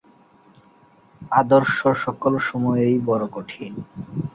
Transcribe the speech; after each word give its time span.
আদর্শ 1.31 1.77
সকল 2.03 2.33
সময়েই 2.49 2.97
বড় 3.07 3.25
কঠিন। 3.31 3.73